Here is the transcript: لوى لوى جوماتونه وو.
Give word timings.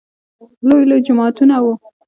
لوى 0.67 0.83
لوى 0.89 0.99
جوماتونه 1.07 1.55
وو. 1.63 1.73